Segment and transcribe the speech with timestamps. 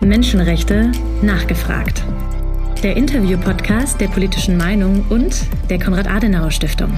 [0.00, 0.90] Menschenrechte
[1.22, 2.02] nachgefragt.
[2.82, 6.92] Der Interview-Podcast der politischen Meinung und der Konrad-Adenauer-Stiftung.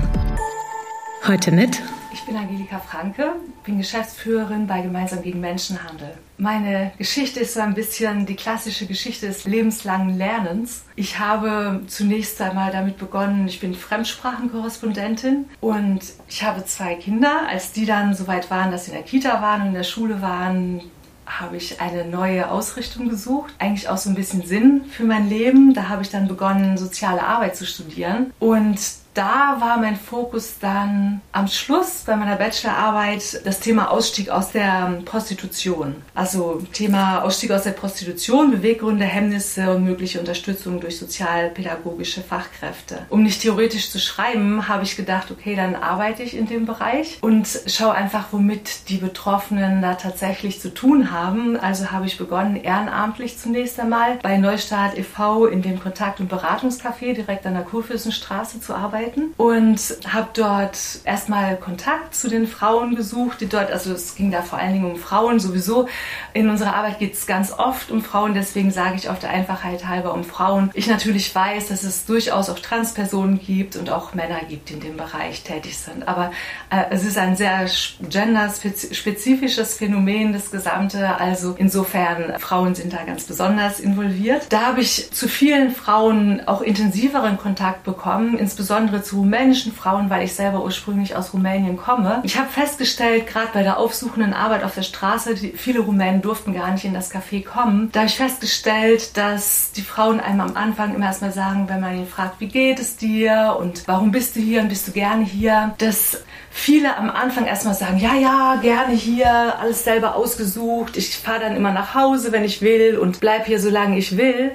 [1.27, 1.83] Heute mit.
[2.13, 3.33] Ich bin Angelika Franke,
[3.65, 6.15] bin Geschäftsführerin bei Gemeinsam gegen Menschenhandel.
[6.39, 10.85] Meine Geschichte ist so ein bisschen die klassische Geschichte des lebenslangen Lernens.
[10.97, 17.43] Ich habe zunächst einmal damit begonnen, ich bin Fremdsprachenkorrespondentin und ich habe zwei Kinder.
[17.49, 19.83] Als die dann so weit waren, dass sie in der Kita waren und in der
[19.83, 20.81] Schule waren,
[21.27, 25.75] habe ich eine neue Ausrichtung gesucht, eigentlich auch so ein bisschen Sinn für mein Leben.
[25.75, 28.79] Da habe ich dann begonnen, soziale Arbeit zu studieren und
[29.15, 35.03] da war mein Fokus dann am Schluss bei meiner Bachelorarbeit das Thema Ausstieg aus der
[35.05, 35.95] Prostitution.
[36.15, 43.07] Also Thema Ausstieg aus der Prostitution, Beweggründe, Hemmnisse und mögliche Unterstützung durch sozialpädagogische Fachkräfte.
[43.09, 47.19] Um nicht theoretisch zu schreiben, habe ich gedacht, okay, dann arbeite ich in dem Bereich
[47.21, 51.57] und schaue einfach, womit die Betroffenen da tatsächlich zu tun haben.
[51.57, 55.47] Also habe ich begonnen, ehrenamtlich zunächst einmal bei Neustart e.V.
[55.47, 59.81] in dem Kontakt- und Beratungscafé direkt an der Kurfürstenstraße zu arbeiten arbeiten und
[60.13, 64.59] habe dort erstmal Kontakt zu den Frauen gesucht, die dort, also es ging da vor
[64.59, 65.89] allen Dingen um Frauen sowieso.
[66.33, 69.87] In unserer Arbeit geht es ganz oft um Frauen, deswegen sage ich auf der Einfachheit
[69.87, 70.71] halber um Frauen.
[70.75, 74.81] Ich natürlich weiß, dass es durchaus auch Transpersonen gibt und auch Männer gibt, die in
[74.81, 76.07] dem Bereich tätig sind.
[76.09, 76.33] Aber
[76.71, 77.67] äh, es ist ein sehr
[78.09, 81.17] genderspezifisches Phänomen, das Gesamte.
[81.19, 84.47] Also insofern, Frauen sind da ganz besonders involviert.
[84.51, 90.11] Da habe ich zu vielen Frauen auch intensiveren Kontakt bekommen, insbesondere insbesondere zu rumänischen Frauen,
[90.11, 92.21] weil ich selber ursprünglich aus Rumänien komme.
[92.23, 96.55] Ich habe festgestellt, gerade bei der aufsuchenden Arbeit auf der Straße, die, viele Rumänen durften
[96.55, 100.57] gar nicht in das Café kommen, da habe ich festgestellt, dass die Frauen einem am
[100.57, 104.37] Anfang immer erstmal sagen, wenn man ihn fragt, wie geht es dir und warum bist
[104.37, 108.57] du hier und bist du gerne hier, dass viele am Anfang erstmal sagen, ja, ja,
[108.63, 113.21] gerne hier, alles selber ausgesucht, ich fahre dann immer nach Hause, wenn ich will und
[113.21, 114.53] bleib hier, solange ich will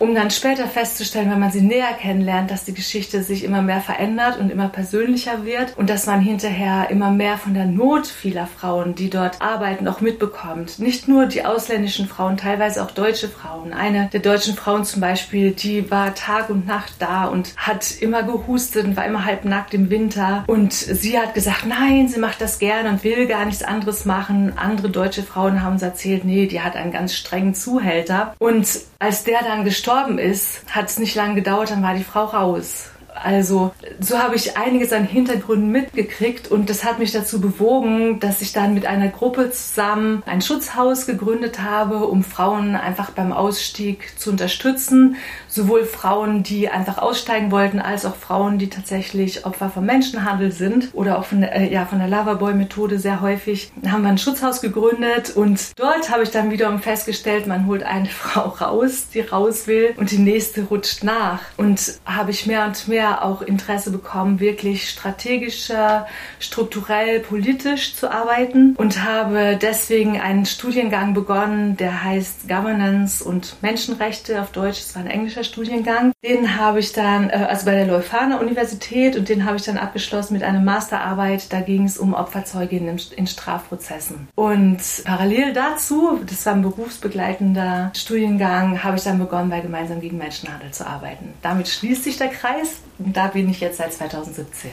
[0.00, 3.82] um dann später festzustellen, wenn man sie näher kennenlernt, dass die Geschichte sich immer mehr
[3.82, 8.46] verändert und immer persönlicher wird und dass man hinterher immer mehr von der Not vieler
[8.46, 10.78] Frauen, die dort arbeiten, auch mitbekommt.
[10.78, 13.74] Nicht nur die ausländischen Frauen, teilweise auch deutsche Frauen.
[13.74, 18.22] Eine der deutschen Frauen zum Beispiel, die war Tag und Nacht da und hat immer
[18.22, 22.40] gehustet und war immer halb nackt im Winter und sie hat gesagt, nein, sie macht
[22.40, 24.54] das gerne und will gar nichts anderes machen.
[24.56, 28.66] Andere deutsche Frauen haben uns erzählt, nee, die hat einen ganz strengen Zuhälter und
[29.00, 32.90] als der dann gestorben ist, hat es nicht lange gedauert, dann war die Frau raus.
[33.22, 38.40] Also so habe ich einiges an Hintergründen mitgekriegt und das hat mich dazu bewogen, dass
[38.40, 44.18] ich dann mit einer Gruppe zusammen ein Schutzhaus gegründet habe, um Frauen einfach beim Ausstieg
[44.18, 45.16] zu unterstützen.
[45.48, 50.90] Sowohl Frauen, die einfach aussteigen wollten, als auch Frauen, die tatsächlich Opfer von Menschenhandel sind
[50.92, 53.72] oder auch von der, äh, ja, von der Loverboy-Methode sehr häufig.
[53.76, 57.82] Da haben wir ein Schutzhaus gegründet und dort habe ich dann wiederum festgestellt, man holt
[57.82, 61.40] eine Frau raus, die raus will und die nächste rutscht nach.
[61.56, 66.06] Und habe ich mehr und mehr auch Interesse bekommen, wirklich strategischer,
[66.38, 74.40] strukturell, politisch zu arbeiten und habe deswegen einen Studiengang begonnen, der heißt Governance und Menschenrechte
[74.40, 74.78] auf Deutsch.
[74.80, 76.12] Das war ein englischer Studiengang.
[76.24, 79.78] Den habe ich dann, äh, also bei der Leuphana Universität und den habe ich dann
[79.78, 81.52] abgeschlossen mit einer Masterarbeit.
[81.52, 84.28] Da ging es um Opferzeuginnen in Strafprozessen.
[84.34, 90.18] Und parallel dazu, das war ein berufsbegleitender Studiengang, habe ich dann begonnen, bei Gemeinsam gegen
[90.18, 91.34] Menschenhandel zu arbeiten.
[91.42, 92.80] Damit schließt sich der Kreis.
[93.02, 94.70] Und da bin ich jetzt seit 2017.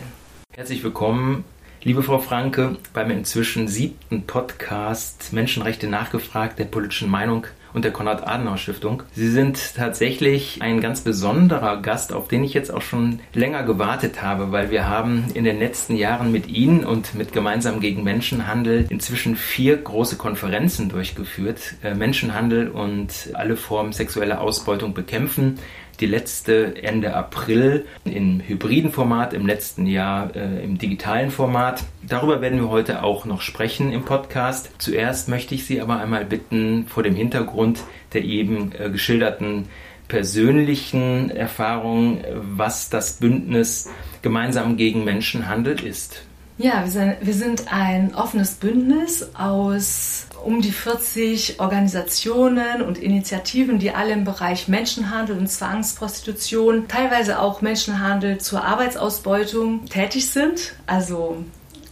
[0.54, 1.46] Herzlich willkommen,
[1.82, 9.04] liebe Frau Franke, beim inzwischen siebten Podcast Menschenrechte nachgefragt der politischen Meinung und der Konrad-Adenauer-Stiftung.
[9.14, 14.22] Sie sind tatsächlich ein ganz besonderer Gast, auf den ich jetzt auch schon länger gewartet
[14.22, 18.88] habe, weil wir haben in den letzten Jahren mit Ihnen und mit Gemeinsam gegen Menschenhandel
[18.90, 21.76] inzwischen vier große Konferenzen durchgeführt.
[21.82, 25.60] Äh, Menschenhandel und alle Formen sexueller Ausbeutung bekämpfen
[26.00, 31.84] die letzte Ende April im hybriden Format, im letzten Jahr äh, im digitalen Format.
[32.08, 34.70] Darüber werden wir heute auch noch sprechen im Podcast.
[34.78, 39.68] Zuerst möchte ich Sie aber einmal bitten, vor dem Hintergrund der eben äh, geschilderten
[40.08, 42.24] persönlichen Erfahrungen,
[42.56, 43.90] was das Bündnis
[44.22, 46.24] gemeinsam gegen Menschenhandel ist.
[46.60, 53.80] Ja, wir sind, wir sind ein offenes Bündnis aus um die 40 Organisationen und Initiativen,
[53.80, 60.76] die alle im Bereich Menschenhandel und Zwangsprostitution, teilweise auch Menschenhandel zur Arbeitsausbeutung tätig sind.
[60.86, 61.44] Also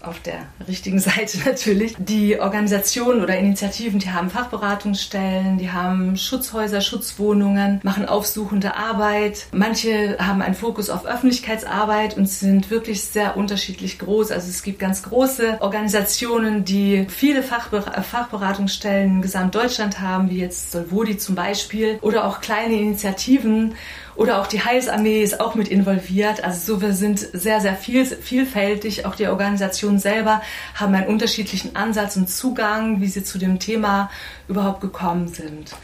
[0.07, 1.95] auf der richtigen Seite natürlich.
[1.97, 9.47] Die Organisationen oder Initiativen, die haben Fachberatungsstellen, die haben Schutzhäuser, Schutzwohnungen, machen aufsuchende Arbeit.
[9.51, 14.31] Manche haben einen Fokus auf Öffentlichkeitsarbeit und sind wirklich sehr unterschiedlich groß.
[14.31, 20.71] Also es gibt ganz große Organisationen, die viele Fachber Fachberatungsstellen in Gesamtdeutschland haben, wie jetzt
[20.71, 23.75] Solvodi zum Beispiel, oder auch kleine Initiativen
[24.15, 26.43] oder auch die Heilsarmee ist auch mit involviert.
[26.43, 29.05] Also so, wir sind sehr, sehr viel, vielfältig.
[29.05, 30.41] Auch die Organisationen selber
[30.73, 34.09] haben einen unterschiedlichen Ansatz und Zugang, wie sie zu dem Thema
[34.47, 35.75] überhaupt gekommen sind.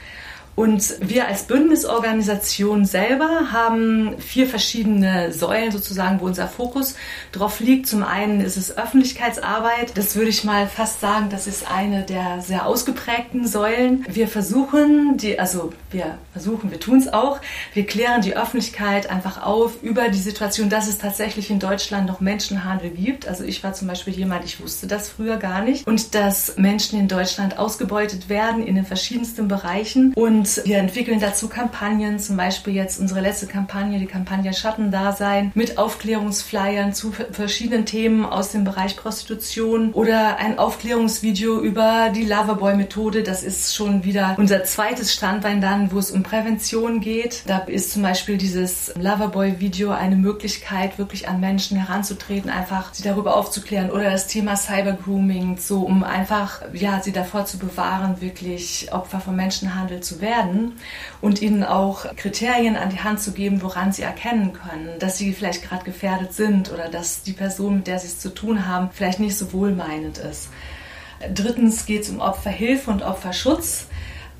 [0.56, 6.95] Und wir als Bündnisorganisation selber haben vier verschiedene Säulen sozusagen, wo unser Fokus
[7.31, 7.88] drauf liegt.
[7.88, 9.98] Zum einen ist es Öffentlichkeitsarbeit.
[9.98, 14.06] Das würde ich mal fast sagen, das ist eine der sehr ausgeprägten Säulen.
[14.09, 17.39] Wir versuchen, die, also wir versuchen, wir tun es auch,
[17.74, 22.19] wir klären die Öffentlichkeit einfach auf über die Situation, dass es tatsächlich in Deutschland noch
[22.19, 23.27] Menschenhandel gibt.
[23.27, 25.88] Also ich war zum Beispiel jemand, ich wusste das früher gar nicht.
[25.88, 30.13] Und dass Menschen in Deutschland ausgebeutet werden in den verschiedensten Bereichen.
[30.13, 35.52] Und und wir entwickeln dazu Kampagnen, zum Beispiel jetzt unsere letzte Kampagne, die Kampagne Schattendasein,
[35.54, 43.22] mit Aufklärungsflyern zu verschiedenen Themen aus dem Bereich Prostitution oder ein Aufklärungsvideo über die Loverboy-Methode.
[43.22, 47.44] Das ist schon wieder unser zweites Standbein dann, wo es um Prävention geht.
[47.46, 53.36] Da ist zum Beispiel dieses Loverboy-Video eine Möglichkeit, wirklich an Menschen heranzutreten, einfach sie darüber
[53.36, 59.20] aufzuklären oder das Thema Cybergrooming, so um einfach, ja, sie davor zu bewahren, wirklich Opfer
[59.20, 60.78] von Menschenhandel zu werden werden
[61.19, 65.33] und ihnen auch Kriterien an die Hand zu geben, woran sie erkennen können, dass sie
[65.33, 68.89] vielleicht gerade gefährdet sind oder dass die Person, mit der sie es zu tun haben,
[68.94, 70.50] vielleicht nicht so wohlmeinend ist.
[71.33, 73.88] Drittens geht es um Opferhilfe und Opferschutz.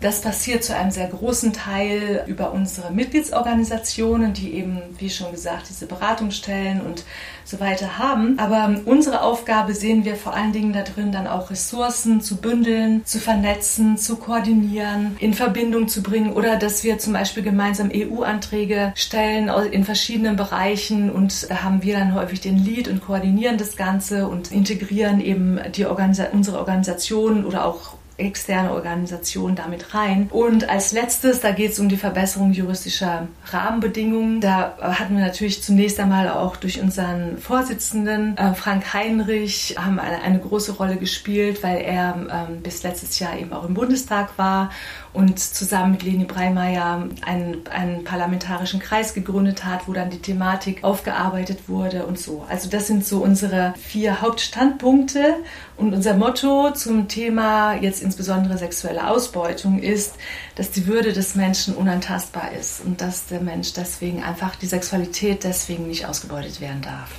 [0.02, 5.70] Das passiert zu einem sehr großen Teil über unsere Mitgliedsorganisationen, die eben, wie schon gesagt,
[5.70, 7.04] diese Beratungsstellen und
[7.46, 8.40] so weiter haben.
[8.40, 13.20] Aber unsere Aufgabe sehen wir vor allen Dingen darin, dann auch Ressourcen zu bündeln, zu
[13.20, 19.52] vernetzen, zu koordinieren, in Verbindung zu bringen oder dass wir zum Beispiel gemeinsam EU-Anträge stellen
[19.72, 24.28] in verschiedenen Bereichen und da haben wir dann häufig den Lead und koordinieren das Ganze
[24.28, 30.28] und integrieren eben die Organisa unsere Organisationen oder auch externe Organisationen damit rein.
[30.32, 34.42] Und als letztes, da geht es um die Verbesserung juristischer Rahmenbedingungen.
[34.42, 40.22] Da hatten wir natürlich zunächst einmal auch durch unseren Vorsitzenden äh, Frank Heinrich haben eine,
[40.22, 42.16] eine, große Rolle gespielt, weil er
[42.50, 44.72] ähm, bis letztes Jahr eben auch im Bundestag war
[45.14, 50.84] und zusammen mit Leni Breimeyer einen, einen parlamentarischen Kreis gegründet hat, wo dann die Thematik
[50.84, 52.46] aufgearbeitet wurde und so.
[52.50, 55.36] Also das sind so unsere vier Hauptstandpunkte
[55.82, 60.16] und unser Motto zum Thema jetzt insbesondere sexuelle Ausbeutung ist,
[60.56, 65.44] dass die Würde des Menschen unantastbar ist und dass der Mensch deswegen einfach die Sexualität
[65.44, 67.10] deswegen nicht ausgebeutet werden darf.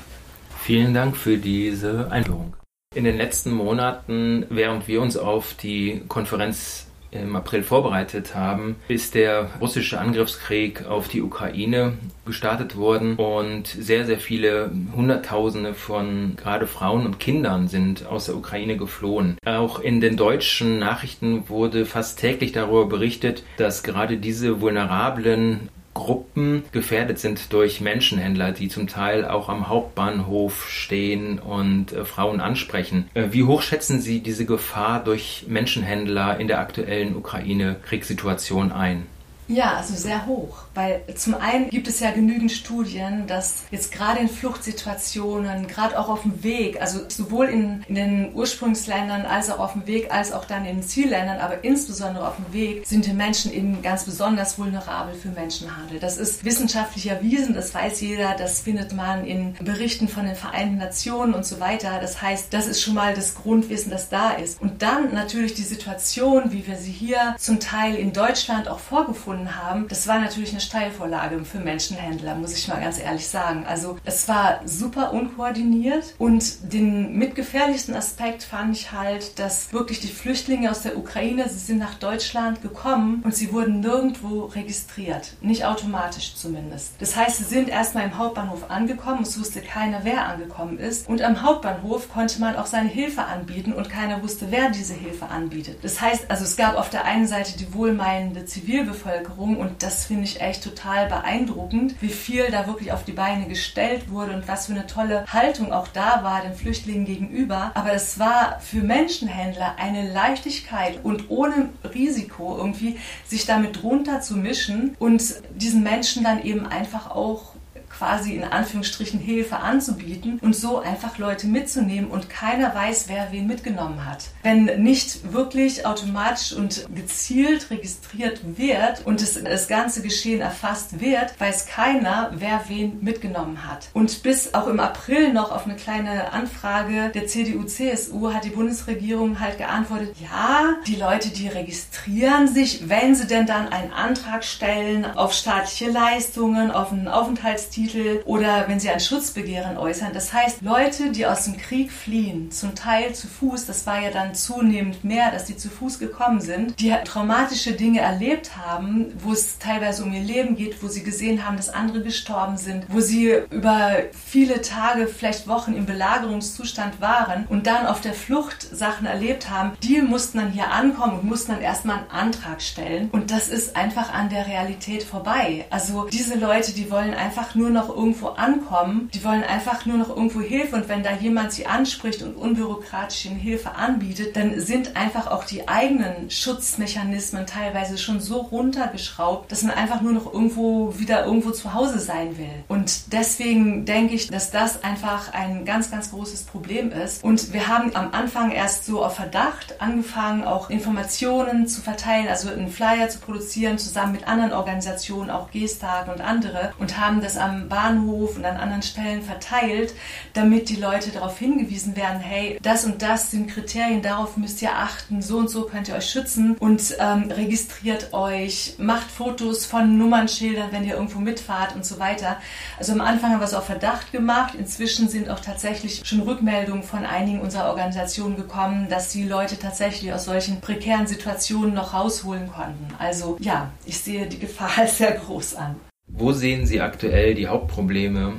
[0.60, 2.54] Vielen Dank für diese Einführung.
[2.94, 9.14] In den letzten Monaten, während wir uns auf die Konferenz im April vorbereitet haben, ist
[9.14, 11.94] der russische Angriffskrieg auf die Ukraine
[12.24, 18.36] gestartet worden und sehr, sehr viele Hunderttausende von gerade Frauen und Kindern sind aus der
[18.36, 19.36] Ukraine geflohen.
[19.44, 26.64] Auch in den deutschen Nachrichten wurde fast täglich darüber berichtet, dass gerade diese vulnerablen Gruppen
[26.72, 33.08] gefährdet sind durch Menschenhändler, die zum Teil auch am Hauptbahnhof stehen und äh, Frauen ansprechen.
[33.14, 39.06] Äh, wie hoch schätzen Sie diese Gefahr durch Menschenhändler in der aktuellen Ukraine-Kriegssituation ein?
[39.48, 44.20] Ja, also sehr hoch, weil zum einen gibt es ja genügend Studien, dass jetzt gerade
[44.20, 49.58] in Fluchtsituationen, gerade auch auf dem Weg, also sowohl in, in den Ursprungsländern als auch
[49.58, 53.06] auf dem Weg, als auch dann in den Zielländern, aber insbesondere auf dem Weg, sind
[53.06, 55.98] die Menschen eben ganz besonders vulnerabel für Menschenhandel.
[55.98, 60.78] Das ist wissenschaftlich erwiesen, das weiß jeder, das findet man in Berichten von den Vereinten
[60.78, 61.98] Nationen und so weiter.
[62.00, 64.60] Das heißt, das ist schon mal das Grundwissen, das da ist.
[64.60, 69.22] Und dann natürlich die Situation, wie wir sie hier zum Teil in Deutschland auch vorgefunden
[69.22, 73.64] gefunden haben, das war natürlich eine Steilvorlage für Menschenhändler, muss ich mal ganz ehrlich sagen.
[73.66, 80.08] Also es war super unkoordiniert und den mitgefährlichsten Aspekt fand ich halt, dass wirklich die
[80.08, 85.34] Flüchtlinge aus der Ukraine, sie sind nach Deutschland gekommen und sie wurden nirgendwo registriert.
[85.40, 86.94] Nicht automatisch zumindest.
[86.98, 91.08] Das heißt, sie sind erstmal im Hauptbahnhof angekommen, es wusste keiner, wer angekommen ist.
[91.08, 95.28] Und am Hauptbahnhof konnte man auch seine Hilfe anbieten und keiner wusste, wer diese Hilfe
[95.28, 95.78] anbietet.
[95.82, 100.06] Das heißt, also es gab auf der einen Seite die wohlmeinende Zivilbevölkerung, Bevölkerung und das
[100.06, 104.48] finde ich echt total beeindruckend, wie viel da wirklich auf die Beine gestellt wurde und
[104.48, 107.72] was für eine tolle Haltung auch da war den Flüchtlingen gegenüber.
[107.74, 114.36] Aber es war für Menschenhändler eine Leichtigkeit und ohne Risiko irgendwie sich damit drunter zu
[114.36, 115.22] mischen und
[115.54, 117.51] diesen Menschen dann eben einfach auch
[117.96, 123.46] quasi in Anführungsstrichen Hilfe anzubieten und so einfach Leute mitzunehmen und keiner weiß, wer wen
[123.46, 124.24] mitgenommen hat.
[124.42, 131.38] Wenn nicht wirklich automatisch und gezielt registriert wird und das, das ganze Geschehen erfasst wird,
[131.38, 133.88] weiß keiner, wer wen mitgenommen hat.
[133.92, 139.38] Und bis auch im April noch auf eine kleine Anfrage der CDU-CSU hat die Bundesregierung
[139.40, 145.04] halt geantwortet, ja, die Leute, die registrieren sich, wenn sie denn dann einen Antrag stellen
[145.04, 147.81] auf staatliche Leistungen, auf einen Aufenthaltstitel
[148.24, 150.12] oder wenn sie ein Schutzbegehren äußern.
[150.12, 154.10] Das heißt, Leute, die aus dem Krieg fliehen, zum Teil zu Fuß, das war ja
[154.10, 159.32] dann zunehmend mehr, dass die zu Fuß gekommen sind, die traumatische Dinge erlebt haben, wo
[159.32, 163.00] es teilweise um ihr Leben geht, wo sie gesehen haben, dass andere gestorben sind, wo
[163.00, 169.06] sie über viele Tage, vielleicht Wochen im Belagerungszustand waren und dann auf der Flucht Sachen
[169.06, 173.10] erlebt haben, die mussten dann hier ankommen und mussten dann erstmal einen Antrag stellen.
[173.10, 175.66] Und das ist einfach an der Realität vorbei.
[175.70, 180.10] Also diese Leute, die wollen einfach nur noch irgendwo ankommen, die wollen einfach nur noch
[180.10, 184.96] irgendwo Hilfe und wenn da jemand sie anspricht und unbürokratisch ihnen Hilfe anbietet, dann sind
[184.96, 190.98] einfach auch die eigenen Schutzmechanismen teilweise schon so runtergeschraubt, dass man einfach nur noch irgendwo
[190.98, 192.64] wieder irgendwo zu Hause sein will.
[192.68, 197.24] Und deswegen denke ich, dass das einfach ein ganz, ganz großes Problem ist.
[197.24, 202.50] Und wir haben am Anfang erst so auf Verdacht angefangen, auch Informationen zu verteilen, also
[202.50, 207.36] einen Flyer zu produzieren, zusammen mit anderen Organisationen, auch Gestag und andere, und haben das
[207.36, 209.94] am Bahnhof und an anderen Stellen verteilt,
[210.32, 214.74] damit die Leute darauf hingewiesen werden, hey, das und das sind Kriterien, darauf müsst ihr
[214.74, 219.98] achten, so und so könnt ihr euch schützen und ähm, registriert euch, macht Fotos von
[219.98, 222.36] Nummernschildern, wenn ihr irgendwo mitfahrt und so weiter.
[222.78, 226.82] Also am Anfang haben wir es auf Verdacht gemacht, inzwischen sind auch tatsächlich schon Rückmeldungen
[226.82, 232.50] von einigen unserer Organisationen gekommen, dass die Leute tatsächlich aus solchen prekären Situationen noch rausholen
[232.52, 232.94] konnten.
[232.98, 235.76] Also ja, ich sehe die Gefahr als sehr groß an.
[236.14, 238.34] Wo sehen Sie aktuell die Hauptprobleme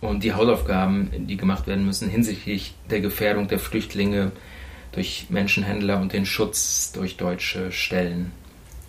[0.00, 4.32] und die Hausaufgaben, die gemacht werden müssen hinsichtlich der Gefährdung der Flüchtlinge
[4.92, 8.32] durch Menschenhändler und den Schutz durch deutsche Stellen?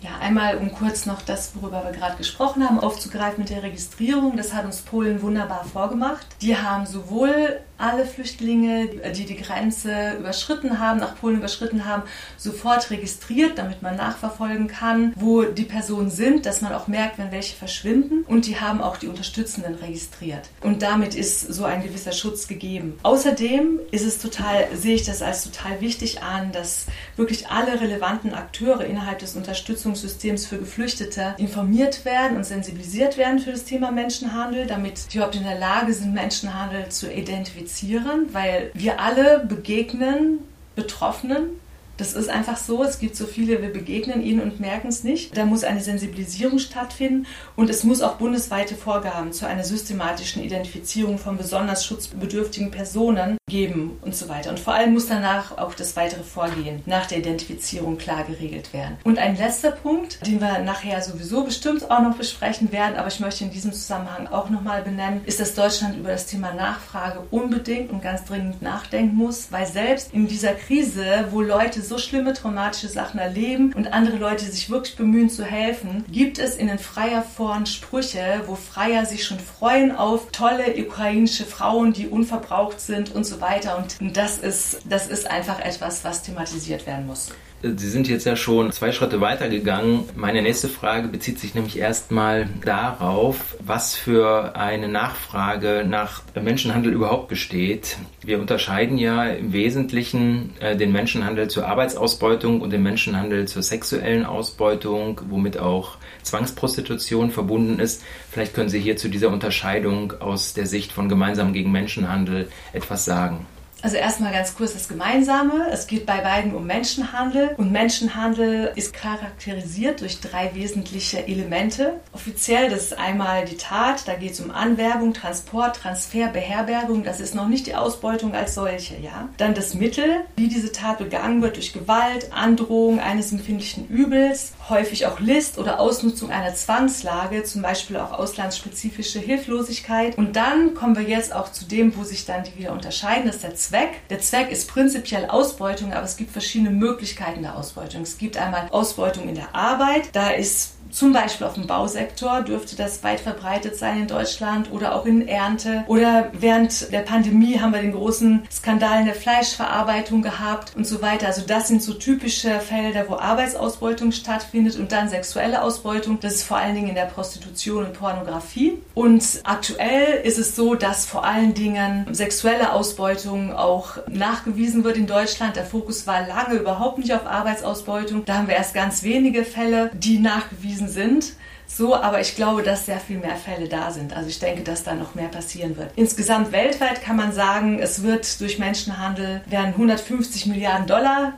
[0.00, 4.36] Ja, einmal um kurz noch das, worüber wir gerade gesprochen haben, aufzugreifen mit der Registrierung.
[4.36, 6.26] Das hat uns Polen wunderbar vorgemacht.
[6.40, 12.02] Die haben sowohl alle Flüchtlinge, die die Grenze überschritten haben, nach Polen überschritten haben,
[12.36, 17.32] sofort registriert, damit man nachverfolgen kann, wo die Personen sind, dass man auch merkt, wenn
[17.32, 18.24] welche verschwinden.
[18.26, 20.48] Und die haben auch die Unterstützenden registriert.
[20.62, 22.98] Und damit ist so ein gewisser Schutz gegeben.
[23.02, 28.32] Außerdem ist es total, sehe ich das als total wichtig an, dass wirklich alle relevanten
[28.32, 34.66] Akteure innerhalb des Unterstützungssystems für Geflüchtete informiert werden und sensibilisiert werden für das Thema Menschenhandel,
[34.66, 40.38] damit die überhaupt in der Lage sind, Menschenhandel zu identifizieren identifizieren, weil wir alle begegnen
[40.74, 41.60] Betroffenen
[41.96, 45.36] das ist einfach so, es gibt so viele, wir begegnen ihnen und merken es nicht.
[45.36, 47.26] Da muss eine Sensibilisierung stattfinden
[47.56, 53.98] und es muss auch bundesweite Vorgaben zu einer systematischen Identifizierung von besonders schutzbedürftigen Personen geben
[54.02, 54.50] und so weiter.
[54.50, 58.96] Und vor allem muss danach auch das weitere Vorgehen nach der Identifizierung klar geregelt werden.
[59.04, 63.20] Und ein letzter Punkt, den wir nachher sowieso bestimmt auch noch besprechen werden, aber ich
[63.20, 67.90] möchte in diesem Zusammenhang auch nochmal benennen, ist, dass Deutschland über das Thema Nachfrage unbedingt
[67.90, 72.88] und ganz dringend nachdenken muss, weil selbst in dieser Krise, wo Leute so schlimme traumatische
[72.88, 77.66] Sachen erleben und andere Leute sich wirklich bemühen zu helfen, gibt es in den Freierforen
[77.66, 83.40] Sprüche, wo Freier sich schon freuen auf tolle ukrainische Frauen, die unverbraucht sind und so
[83.40, 83.78] weiter.
[83.78, 87.30] Und das ist, das ist einfach etwas, was thematisiert werden muss.
[87.62, 90.04] Sie sind jetzt ja schon zwei Schritte weiter gegangen.
[90.14, 97.28] Meine nächste Frage bezieht sich nämlich erstmal darauf, was für eine Nachfrage nach Menschenhandel überhaupt
[97.28, 97.96] besteht.
[98.22, 104.26] Wir unterscheiden ja im Wesentlichen äh, den Menschenhandel zur Arbeitsausbeutung und den Menschenhandel zur sexuellen
[104.26, 108.02] Ausbeutung, womit auch Zwangsprostitution verbunden ist.
[108.30, 113.06] Vielleicht können Sie hier zu dieser Unterscheidung aus der Sicht von Gemeinsam gegen Menschenhandel etwas
[113.06, 113.46] sagen.
[113.86, 115.68] Also erstmal ganz kurz das Gemeinsame.
[115.70, 122.00] Es geht bei beiden um Menschenhandel und Menschenhandel ist charakterisiert durch drei wesentliche Elemente.
[122.12, 127.04] Offiziell, das ist einmal die Tat, da geht es um Anwerbung, Transport, Transfer, Beherbergung.
[127.04, 129.28] Das ist noch nicht die Ausbeutung als solche, ja.
[129.36, 135.06] Dann das Mittel, wie diese Tat begangen wird durch Gewalt, Androhung eines empfindlichen Übels, häufig
[135.06, 140.16] auch List oder Ausnutzung einer Zwangslage, zum Beispiel auch auslandsspezifische Hilflosigkeit.
[140.18, 143.36] Und dann kommen wir jetzt auch zu dem, wo sich dann die wieder unterscheiden, das
[143.36, 144.08] ist der Zweck.
[144.10, 148.02] Der Zweck ist prinzipiell Ausbeutung, aber es gibt verschiedene Möglichkeiten der Ausbeutung.
[148.02, 152.76] Es gibt einmal Ausbeutung in der Arbeit, da ist zum Beispiel auf dem Bausektor dürfte
[152.76, 155.84] das weit verbreitet sein in Deutschland oder auch in Ernte.
[155.86, 161.02] Oder während der Pandemie haben wir den großen Skandal in der Fleischverarbeitung gehabt und so
[161.02, 161.26] weiter.
[161.26, 166.18] Also das sind so typische Felder, wo Arbeitsausbeutung stattfindet und dann sexuelle Ausbeutung.
[166.20, 168.78] Das ist vor allen Dingen in der Prostitution und Pornografie.
[168.94, 175.06] Und aktuell ist es so, dass vor allen Dingen sexuelle Ausbeutung auch nachgewiesen wird in
[175.06, 175.56] Deutschland.
[175.56, 178.24] Der Fokus war lange überhaupt nicht auf Arbeitsausbeutung.
[178.24, 181.32] Da haben wir erst ganz wenige Fälle, die nachgewiesen sind.
[181.66, 184.14] So, aber ich glaube, dass sehr viel mehr Fälle da sind.
[184.14, 185.90] Also ich denke, dass da noch mehr passieren wird.
[185.96, 191.32] Insgesamt weltweit kann man sagen, es wird durch Menschenhandel werden 150 Milliarden Dollar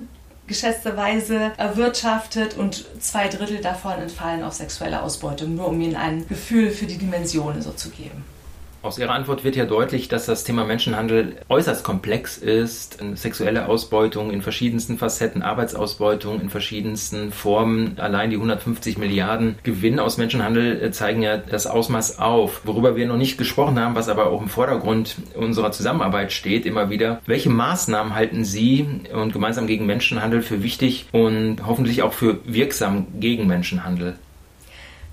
[0.46, 6.70] geschätzterweise erwirtschaftet und zwei Drittel davon entfallen auf sexuelle Ausbeutung, nur um Ihnen ein Gefühl
[6.70, 8.24] für die Dimensionen so zu geben.
[8.88, 12.96] Aus Ihrer Antwort wird ja deutlich, dass das Thema Menschenhandel äußerst komplex ist.
[13.16, 17.98] Sexuelle Ausbeutung in verschiedensten Facetten, Arbeitsausbeutung in verschiedensten Formen.
[17.98, 22.62] Allein die 150 Milliarden Gewinn aus Menschenhandel äh, zeigen ja das Ausmaß auf.
[22.64, 26.88] Worüber wir noch nicht gesprochen haben, was aber auch im Vordergrund unserer Zusammenarbeit steht, immer
[26.88, 27.20] wieder.
[27.26, 33.06] Welche Maßnahmen halten Sie und gemeinsam gegen Menschenhandel für wichtig und hoffentlich auch für wirksam
[33.20, 34.16] gegen Menschenhandel?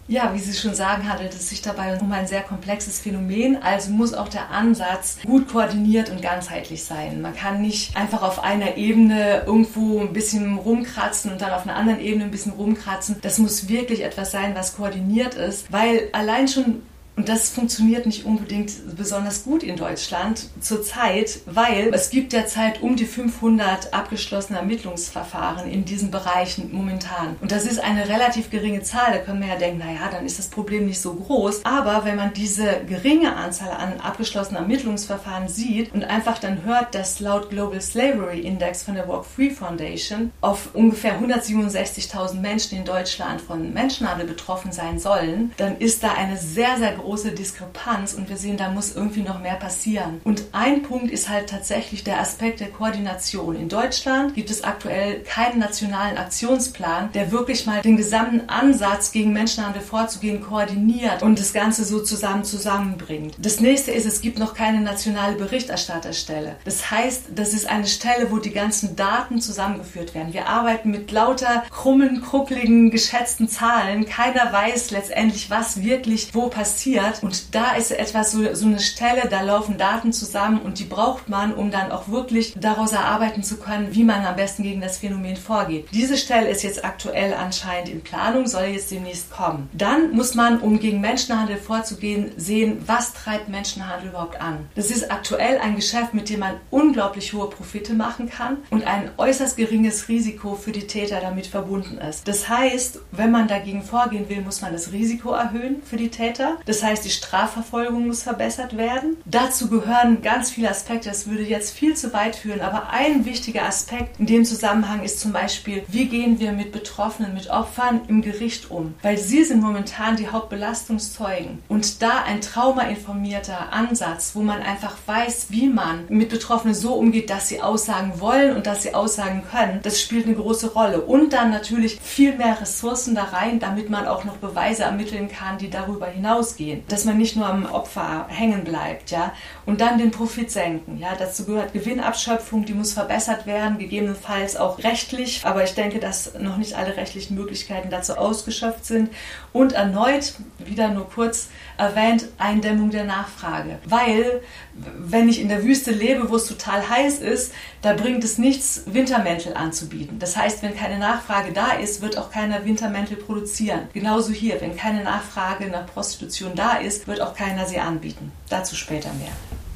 [0.07, 3.61] Ja, wie Sie schon sagen, handelt es sich dabei um ein sehr komplexes Phänomen.
[3.63, 7.21] Also muss auch der Ansatz gut koordiniert und ganzheitlich sein.
[7.21, 11.75] Man kann nicht einfach auf einer Ebene irgendwo ein bisschen rumkratzen und dann auf einer
[11.75, 13.17] anderen Ebene ein bisschen rumkratzen.
[13.23, 16.83] Das muss wirklich etwas sein, was koordiniert ist, weil allein schon
[17.15, 22.97] und das funktioniert nicht unbedingt besonders gut in Deutschland zurzeit, weil es gibt derzeit um
[22.97, 27.37] die 500 abgeschlossene Ermittlungsverfahren in diesen Bereichen momentan.
[27.39, 29.13] Und das ist eine relativ geringe Zahl.
[29.13, 31.63] Da können wir ja denken, naja, dann ist das Problem nicht so groß.
[31.63, 37.21] Aber wenn man diese geringe Anzahl an abgeschlossenen Ermittlungsverfahren sieht und einfach dann hört, dass
[37.21, 43.39] laut Global Slavery Index von der Walk Free Foundation auf ungefähr 167.000 Menschen in Deutschland
[43.39, 48.29] von Menschenhandel betroffen sein sollen, dann ist da eine sehr, sehr große große Diskrepanz und
[48.29, 50.19] wir sehen, da muss irgendwie noch mehr passieren.
[50.23, 53.55] Und ein Punkt ist halt tatsächlich der Aspekt der Koordination.
[53.55, 59.33] In Deutschland gibt es aktuell keinen nationalen Aktionsplan, der wirklich mal den gesamten Ansatz gegen
[59.33, 63.35] Menschenhandel vorzugehen koordiniert und das Ganze so zusammen zusammenbringt.
[63.37, 66.55] Das nächste ist, es gibt noch keine nationale Berichterstatterstelle.
[66.65, 70.33] Das heißt, das ist eine Stelle, wo die ganzen Daten zusammengeführt werden.
[70.33, 74.05] Wir arbeiten mit lauter krummen, kruckligen, geschätzten Zahlen.
[74.07, 77.23] Keiner weiß letztendlich, was wirklich wo passiert passiert.
[77.23, 81.29] Und da ist etwas so, so eine Stelle, da laufen Daten zusammen und die braucht
[81.29, 84.97] man, um dann auch wirklich daraus erarbeiten zu können, wie man am besten gegen das
[84.97, 85.87] Phänomen vorgeht.
[85.91, 89.69] Diese Stelle ist jetzt aktuell anscheinend in Planung, soll jetzt demnächst kommen.
[89.73, 94.67] Dann muss man, um gegen Menschenhandel vorzugehen, sehen, was treibt Menschenhandel überhaupt an.
[94.75, 99.11] Das ist aktuell ein Geschäft, mit dem man unglaublich hohe Profite machen kann und ein
[99.17, 102.27] äußerst geringes Risiko für die Täter damit verbunden ist.
[102.27, 106.57] Das heißt, wenn man dagegen vorgehen will, muss man das Risiko erhöhen für die Täter.
[106.65, 109.17] Das heißt, die Strafverfolgung muss verbessert werden.
[109.25, 111.09] Dazu gehören ganz viele Aspekte.
[111.09, 112.61] Das würde jetzt viel zu weit führen.
[112.61, 117.33] Aber ein wichtiger Aspekt in dem Zusammenhang ist zum Beispiel, wie gehen wir mit Betroffenen,
[117.33, 118.93] mit Opfern im Gericht um?
[119.01, 121.63] Weil sie sind momentan die Hauptbelastungszeugen.
[121.67, 127.29] Und da ein traumainformierter Ansatz, wo man einfach weiß, wie man mit Betroffenen so umgeht,
[127.29, 131.01] dass sie aussagen wollen und dass sie aussagen können, das spielt eine große Rolle.
[131.01, 135.57] Und dann natürlich viel mehr Ressourcen da rein, damit man auch noch Beweise ermitteln kann,
[135.57, 139.33] die darüber hinausgehen gehen, dass man nicht nur am Opfer hängen bleibt, ja,
[139.65, 144.79] und dann den Profit senken, ja, dazu gehört Gewinnabschöpfung, die muss verbessert werden, gegebenenfalls auch
[144.83, 149.09] rechtlich, aber ich denke, dass noch nicht alle rechtlichen Möglichkeiten dazu ausgeschöpft sind.
[149.53, 154.41] Und erneut, wieder nur kurz erwähnt, Eindämmung der Nachfrage, weil
[154.73, 158.83] wenn ich in der Wüste lebe, wo es total heiß ist, da bringt es nichts,
[158.85, 160.19] Wintermäntel anzubieten.
[160.19, 163.81] Das heißt, wenn keine Nachfrage da ist, wird auch keiner Wintermäntel produzieren.
[163.93, 168.31] Genauso hier, wenn keine Nachfrage nach Prostitution da ist, wird auch keiner sie anbieten.
[168.49, 169.31] Dazu später mehr.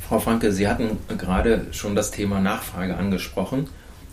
[0.08, 3.70] Frau Franke, Sie hatten gerade schon das Thema Nachfrage angesprochen.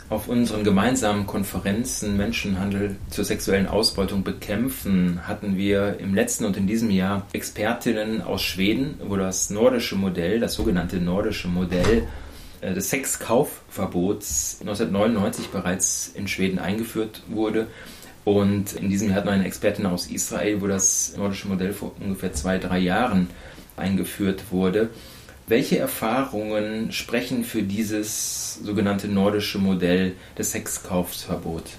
[0.09, 6.69] Auf unseren gemeinsamen Konferenzen Menschenhandel zur sexuellen Ausbeutung bekämpfen hatten wir im letzten und in
[6.69, 12.07] diesem Jahr Expertinnen aus Schweden, wo das nordische Modell, das sogenannte nordische Modell
[12.61, 17.66] äh, des Sexkaufverbots 1999 bereits in Schweden eingeführt wurde.
[18.25, 21.90] Und in diesem Jahr hat noch eine Expertin aus Israel, wo das nordische Modell vor
[21.99, 23.29] ungefähr zwei, drei Jahren
[23.77, 24.88] eingeführt wurde.
[25.48, 31.70] Welche Erfahrungen sprechen für dieses sogenannte nordische Modell des Sexkaufsverbots?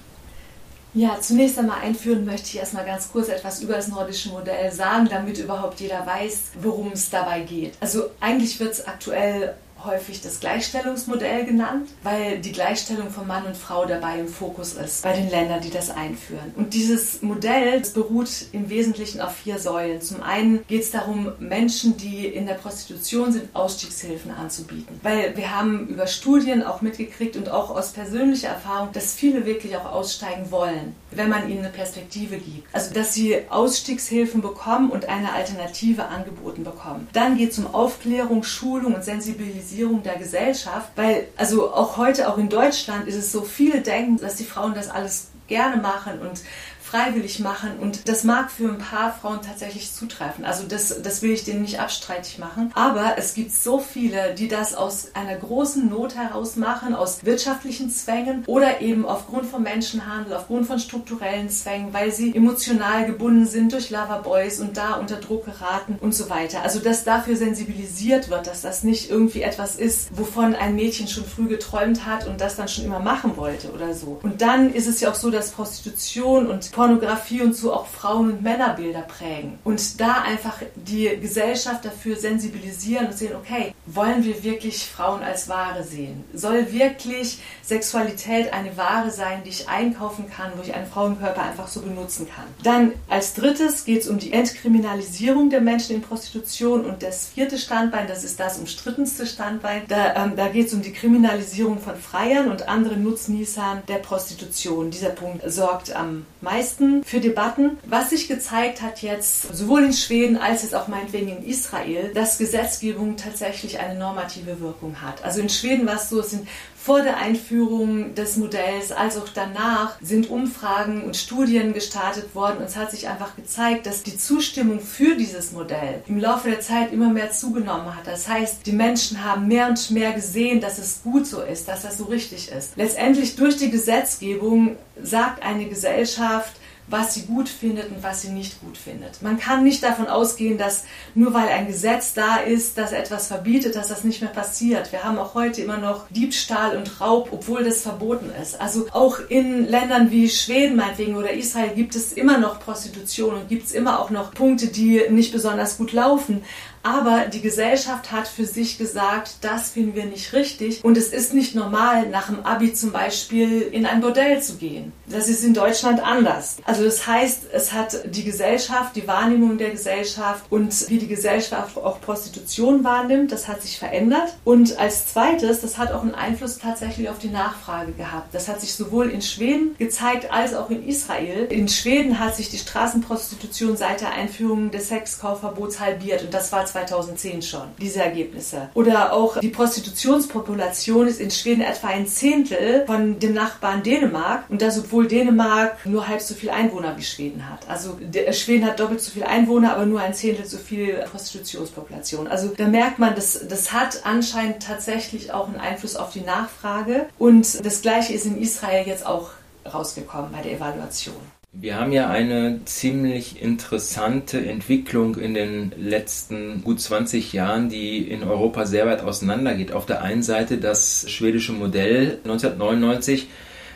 [0.94, 5.06] Ja, zunächst einmal einführen möchte ich erstmal ganz kurz etwas über das nordische Modell sagen,
[5.10, 7.74] damit überhaupt jeder weiß, worum es dabei geht.
[7.80, 9.54] Also eigentlich wird es aktuell
[9.84, 15.02] häufig das Gleichstellungsmodell genannt, weil die Gleichstellung von Mann und Frau dabei im Fokus ist
[15.02, 16.52] bei den Ländern, die das einführen.
[16.56, 20.00] Und dieses Modell beruht im Wesentlichen auf vier Säulen.
[20.00, 24.98] Zum einen geht es darum, Menschen, die in der Prostitution sind, Ausstiegshilfen anzubieten.
[25.02, 29.76] Weil wir haben über Studien auch mitgekriegt und auch aus persönlicher Erfahrung, dass viele wirklich
[29.76, 32.74] auch aussteigen wollen, wenn man ihnen eine Perspektive gibt.
[32.74, 37.08] Also dass sie Ausstiegshilfen bekommen und eine Alternative angeboten bekommen.
[37.12, 39.67] Dann geht es um Aufklärung, Schulung und Sensibilisierung
[40.02, 44.36] der Gesellschaft, weil also auch heute, auch in Deutschland, ist es so, viele denken, dass
[44.36, 46.40] die Frauen das alles gerne machen und
[46.88, 47.78] freiwillig machen.
[47.78, 50.44] Und das mag für ein paar Frauen tatsächlich zutreffen.
[50.44, 52.70] Also das, das will ich denen nicht abstreitig machen.
[52.74, 57.90] Aber es gibt so viele, die das aus einer großen Not heraus machen, aus wirtschaftlichen
[57.90, 63.72] Zwängen oder eben aufgrund von Menschenhandel, aufgrund von strukturellen Zwängen, weil sie emotional gebunden sind
[63.72, 66.62] durch Loverboys und da unter Druck geraten und so weiter.
[66.62, 71.24] Also dass dafür sensibilisiert wird, dass das nicht irgendwie etwas ist, wovon ein Mädchen schon
[71.24, 74.18] früh geträumt hat und das dann schon immer machen wollte oder so.
[74.22, 78.30] Und dann ist es ja auch so, dass Prostitution und Pornografie und so auch Frauen-
[78.34, 79.58] und Männerbilder prägen.
[79.64, 85.48] Und da einfach die Gesellschaft dafür sensibilisieren und sehen, okay, wollen wir wirklich Frauen als
[85.48, 86.22] Ware sehen?
[86.32, 91.66] Soll wirklich Sexualität eine Ware sein, die ich einkaufen kann, wo ich einen Frauenkörper einfach
[91.66, 92.44] so benutzen kann?
[92.62, 97.58] Dann als drittes geht es um die Entkriminalisierung der Menschen in Prostitution und das vierte
[97.58, 101.96] Standbein, das ist das umstrittenste Standbein, da, ähm, da geht es um die Kriminalisierung von
[101.96, 104.92] Freiern und anderen Nutznießern der Prostitution.
[104.92, 107.78] Dieser Punkt sorgt am meisten meisten für Debatten.
[107.86, 112.38] Was sich gezeigt hat jetzt, sowohl in Schweden als jetzt auch meinetwegen in Israel, dass
[112.38, 115.24] Gesetzgebung tatsächlich eine normative Wirkung hat.
[115.24, 116.46] Also in Schweden war es so, es sind
[116.88, 122.64] vor der Einführung des Modells als auch danach sind Umfragen und Studien gestartet worden und
[122.64, 126.90] es hat sich einfach gezeigt, dass die Zustimmung für dieses Modell im Laufe der Zeit
[126.90, 128.06] immer mehr zugenommen hat.
[128.06, 131.82] Das heißt, die Menschen haben mehr und mehr gesehen, dass es gut so ist, dass
[131.82, 132.72] das so richtig ist.
[132.76, 136.52] Letztendlich durch die Gesetzgebung sagt eine Gesellschaft,
[136.90, 139.22] was sie gut findet und was sie nicht gut findet.
[139.22, 143.76] Man kann nicht davon ausgehen, dass nur weil ein Gesetz da ist, das etwas verbietet,
[143.76, 144.92] dass das nicht mehr passiert.
[144.92, 148.60] Wir haben auch heute immer noch Diebstahl und Raub, obwohl das verboten ist.
[148.60, 153.48] Also auch in Ländern wie Schweden meinetwegen oder Israel gibt es immer noch Prostitution und
[153.48, 156.42] gibt es immer auch noch Punkte, die nicht besonders gut laufen.
[156.88, 160.82] Aber die Gesellschaft hat für sich gesagt, das finden wir nicht richtig.
[160.82, 164.92] Und es ist nicht normal, nach dem Abi zum Beispiel in ein Bordell zu gehen.
[165.06, 166.56] Das ist in Deutschland anders.
[166.64, 171.76] Also das heißt, es hat die Gesellschaft, die Wahrnehmung der Gesellschaft und wie die Gesellschaft
[171.76, 174.36] auch Prostitution wahrnimmt, das hat sich verändert.
[174.44, 178.32] Und als zweites, das hat auch einen Einfluss tatsächlich auf die Nachfrage gehabt.
[178.34, 181.48] Das hat sich sowohl in Schweden gezeigt als auch in Israel.
[181.50, 186.22] In Schweden hat sich die Straßenprostitution seit der Einführung des Sexkaufverbots halbiert.
[186.22, 188.68] Und das war 2010 schon, diese Ergebnisse.
[188.74, 194.62] Oder auch die Prostitutionspopulation ist in Schweden etwa ein Zehntel von dem Nachbarn Dänemark und
[194.62, 197.68] das obwohl Dänemark nur halb so viel Einwohner wie Schweden hat.
[197.68, 197.98] Also
[198.32, 202.28] Schweden hat doppelt so viel Einwohner, aber nur ein Zehntel so viel Prostitutionspopulation.
[202.28, 207.06] Also da merkt man, das, das hat anscheinend tatsächlich auch einen Einfluss auf die Nachfrage
[207.18, 209.30] und das gleiche ist in Israel jetzt auch
[209.72, 211.16] rausgekommen bei der Evaluation.
[211.52, 218.22] Wir haben ja eine ziemlich interessante Entwicklung in den letzten gut 20 Jahren, die in
[218.22, 219.72] Europa sehr weit auseinandergeht.
[219.72, 223.28] Auf der einen Seite das schwedische Modell 1999,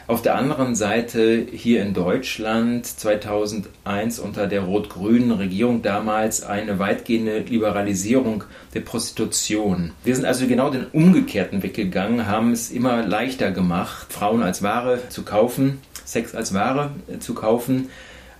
[0.06, 7.38] auf der anderen Seite hier in Deutschland 2001 unter der rot-grünen Regierung damals eine weitgehende
[7.38, 9.92] Liberalisierung der Prostitution.
[10.04, 14.62] Wir sind also genau den umgekehrten Weg gegangen, haben es immer leichter gemacht, Frauen als
[14.62, 15.80] Ware zu kaufen
[16.12, 17.90] Sex als Ware äh, zu kaufen.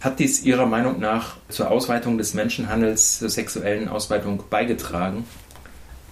[0.00, 5.24] Hat dies Ihrer Meinung nach zur Ausweitung des Menschenhandels, zur sexuellen Ausweitung beigetragen?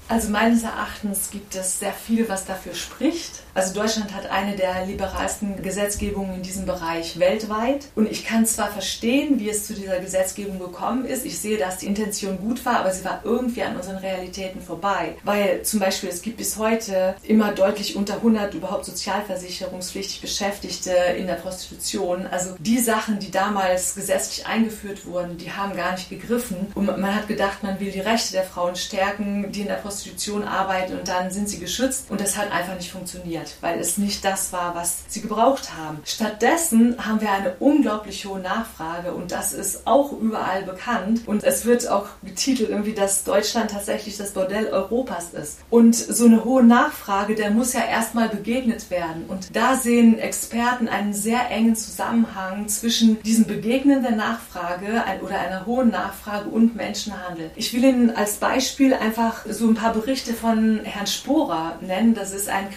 [0.09, 3.39] Also meines Erachtens gibt es sehr viel, was dafür spricht.
[3.55, 7.87] Also Deutschland hat eine der liberalsten Gesetzgebungen in diesem Bereich weltweit.
[7.95, 11.25] Und ich kann zwar verstehen, wie es zu dieser Gesetzgebung gekommen ist.
[11.25, 15.17] Ich sehe, dass die Intention gut war, aber sie war irgendwie an unseren Realitäten vorbei.
[15.25, 21.27] Weil zum Beispiel es gibt bis heute immer deutlich unter 100 überhaupt sozialversicherungspflichtig Beschäftigte in
[21.27, 22.27] der Prostitution.
[22.27, 26.69] Also die Sachen, die damals gesetzlich eingeführt wurden, die haben gar nicht gegriffen.
[26.75, 30.45] Und man hat gedacht, man will die Rechte der Frauen stärken, die in der Prostitution
[30.45, 32.11] arbeiten und dann sind sie geschützt.
[32.11, 33.39] Und das hat einfach nicht funktioniert.
[33.40, 35.98] Funktioniert, weil es nicht das war, was sie gebraucht haben.
[36.05, 41.64] Stattdessen haben wir eine unglaublich hohe Nachfrage und das ist auch überall bekannt und es
[41.64, 45.59] wird auch getitelt irgendwie, dass Deutschland tatsächlich das Bordell Europas ist.
[45.70, 50.88] Und so eine hohe Nachfrage, der muss ja erstmal begegnet werden und da sehen Experten
[50.88, 57.50] einen sehr engen Zusammenhang zwischen diesem Begegnen der Nachfrage oder einer hohen Nachfrage und Menschenhandel.
[57.57, 62.14] Ich will Ihnen als Beispiel einfach so ein paar Berichte von Herrn Sporer nennen.
[62.14, 62.70] Das ist ein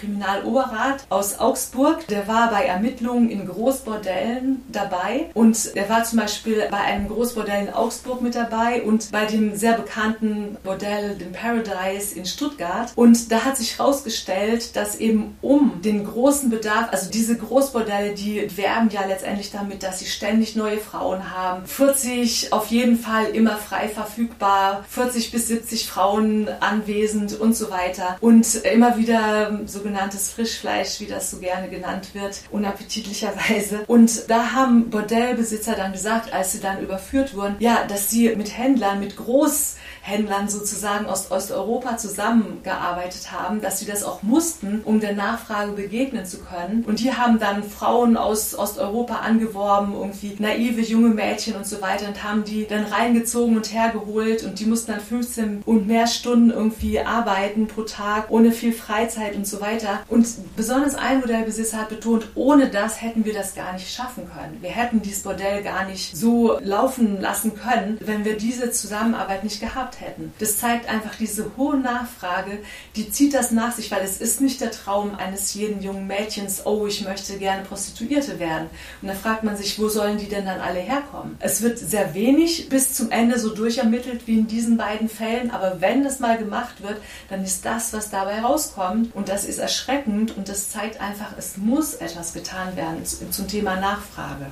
[0.54, 2.06] Kriminaloberrat aus Augsburg.
[2.08, 7.66] Der war bei Ermittlungen in Großbordellen dabei und er war zum Beispiel bei einem Großbordell
[7.66, 12.92] in Augsburg mit dabei und bei dem sehr bekannten Bordell, dem Paradise in Stuttgart.
[12.94, 18.56] Und da hat sich herausgestellt, dass eben um den großen Bedarf, also diese Großbordelle, die
[18.56, 21.66] werben ja letztendlich damit, dass sie ständig neue Frauen haben.
[21.66, 28.16] 40 auf jeden Fall immer frei verfügbar, 40 bis 70 Frauen anwesend und so weiter.
[28.20, 33.84] Und immer wieder sogenanntes Frischfleisch, wie das so gerne genannt wird, unappetitlicherweise.
[33.86, 38.56] Und da haben Bordellbesitzer dann gesagt, als sie dann überführt wurden, ja, dass sie mit
[38.56, 39.76] Händlern, mit Groß
[40.06, 46.26] Händlern sozusagen aus Osteuropa zusammengearbeitet haben, dass sie das auch mussten, um der Nachfrage begegnen
[46.26, 46.84] zu können.
[46.84, 52.06] Und die haben dann Frauen aus Osteuropa angeworben, irgendwie naive junge Mädchen und so weiter
[52.06, 56.50] und haben die dann reingezogen und hergeholt und die mussten dann 15 und mehr Stunden
[56.50, 60.00] irgendwie arbeiten pro Tag, ohne viel Freizeit und so weiter.
[60.08, 64.58] Und besonders ein Modellbesitzer hat betont, ohne das hätten wir das gar nicht schaffen können.
[64.60, 69.60] Wir hätten dieses Bordell gar nicht so laufen lassen können, wenn wir diese Zusammenarbeit nicht
[69.60, 70.32] gehabt gehabt hätten.
[70.38, 72.58] Das zeigt einfach diese hohe Nachfrage,
[72.96, 76.66] die zieht das nach sich, weil es ist nicht der Traum eines jeden jungen Mädchens,
[76.66, 78.68] oh, ich möchte gerne Prostituierte werden.
[79.02, 81.36] Und da fragt man sich, wo sollen die denn dann alle herkommen?
[81.40, 85.80] Es wird sehr wenig bis zum Ende so durchermittelt wie in diesen beiden Fällen, aber
[85.80, 86.96] wenn das mal gemacht wird,
[87.28, 91.56] dann ist das, was dabei rauskommt und das ist erschreckend und das zeigt einfach, es
[91.56, 94.46] muss etwas getan werden zum Thema Nachfrage.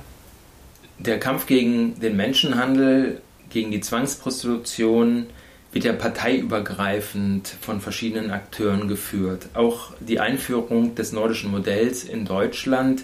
[0.99, 3.21] Der Kampf gegen den Menschenhandel
[3.53, 5.27] gegen die Zwangsprostitution
[5.71, 9.47] wird ja parteiübergreifend von verschiedenen Akteuren geführt.
[9.53, 13.03] Auch die Einführung des nordischen Modells in Deutschland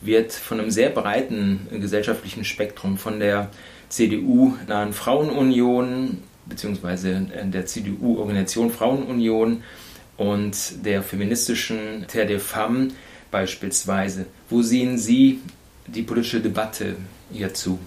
[0.00, 3.50] wird von einem sehr breiten gesellschaftlichen Spektrum, von der
[3.88, 7.20] CDU-nahen Frauenunion bzw.
[7.44, 9.62] der CDU-Organisation Frauenunion
[10.16, 12.92] und der feministischen Terre des Femmes
[13.30, 14.26] beispielsweise.
[14.48, 15.40] Wo sehen Sie
[15.86, 16.96] die politische Debatte
[17.30, 17.78] hierzu?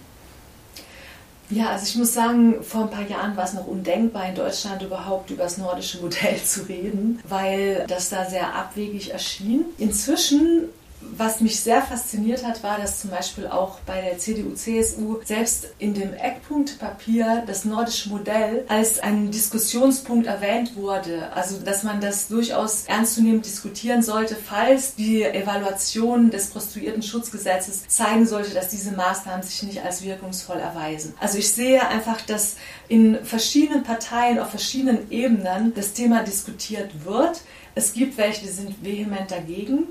[1.50, 4.82] Ja, also ich muss sagen, vor ein paar Jahren war es noch undenkbar, in Deutschland
[4.82, 9.64] überhaupt über das nordische Modell zu reden, weil das da sehr abwegig erschien.
[9.78, 10.68] Inzwischen
[11.00, 15.94] was mich sehr fasziniert hat, war, dass zum Beispiel auch bei der CDU-CSU selbst in
[15.94, 21.32] dem Eckpunktpapier das nordische Modell als ein Diskussionspunkt erwähnt wurde.
[21.34, 28.52] Also, dass man das durchaus ernstzunehmend diskutieren sollte, falls die Evaluation des Prostituierten-Schutzgesetzes zeigen sollte,
[28.52, 31.14] dass diese Maßnahmen sich nicht als wirkungsvoll erweisen.
[31.18, 32.56] Also, ich sehe einfach, dass
[32.88, 37.40] in verschiedenen Parteien auf verschiedenen Ebenen das Thema diskutiert wird.
[37.74, 39.86] Es gibt welche, die sind vehement dagegen.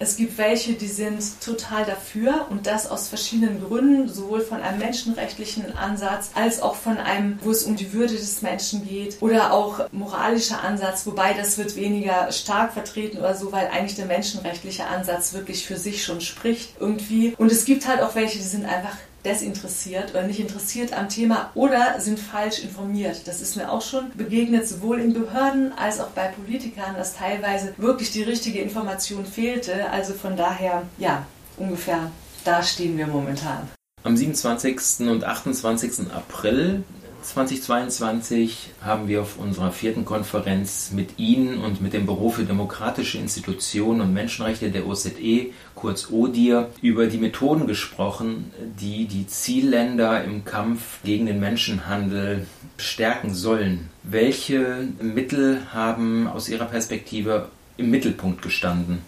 [0.00, 4.78] Es gibt welche, die sind total dafür und das aus verschiedenen Gründen, sowohl von einem
[4.78, 9.52] menschenrechtlichen Ansatz als auch von einem, wo es um die Würde des Menschen geht oder
[9.52, 14.86] auch moralischer Ansatz, wobei das wird weniger stark vertreten oder so, weil eigentlich der menschenrechtliche
[14.86, 17.34] Ansatz wirklich für sich schon spricht irgendwie.
[17.36, 18.96] Und es gibt halt auch welche, die sind einfach
[19.28, 23.26] desinteressiert oder nicht interessiert am Thema oder sind falsch informiert.
[23.26, 27.74] Das ist mir auch schon begegnet, sowohl in Behörden als auch bei Politikern, dass teilweise
[27.76, 29.90] wirklich die richtige Information fehlte.
[29.90, 31.26] Also von daher, ja,
[31.58, 32.10] ungefähr
[32.44, 33.68] da stehen wir momentan.
[34.04, 35.08] Am 27.
[35.08, 36.10] und 28.
[36.12, 36.84] April
[37.22, 43.18] 2022 haben wir auf unserer vierten Konferenz mit Ihnen und mit dem Büro für demokratische
[43.18, 50.44] Institutionen und Menschenrechte der OZE, kurz ODIR, über die Methoden gesprochen, die die Zielländer im
[50.44, 53.90] Kampf gegen den Menschenhandel stärken sollen.
[54.02, 59.02] Welche Mittel haben aus Ihrer Perspektive im Mittelpunkt gestanden?